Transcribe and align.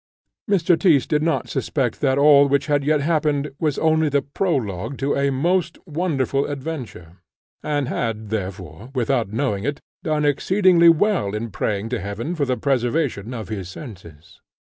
Mr. 0.49 0.75
Tyss 0.79 1.05
did 1.05 1.21
not 1.21 1.47
suspect 1.47 2.01
that 2.01 2.17
all, 2.17 2.47
which 2.47 2.65
had 2.65 2.83
yet 2.83 3.01
happened, 3.01 3.51
was 3.59 3.77
only 3.77 4.09
the 4.09 4.23
prologue 4.23 4.97
to 4.97 5.13
a 5.15 5.29
most 5.29 5.77
wonderful 5.85 6.47
adventure, 6.47 7.17
and 7.61 7.87
had 7.87 8.29
therefore, 8.29 8.89
without 8.95 9.31
knowing 9.31 9.63
it, 9.63 9.79
done 10.03 10.25
exceedingly 10.25 10.89
well 10.89 11.35
in 11.35 11.51
praying 11.51 11.87
to 11.89 11.99
Heaven 11.99 12.33
for 12.33 12.45
the 12.45 12.57
preservation 12.57 13.31
of 13.31 13.49
his 13.49 13.69
senses. 13.69 14.41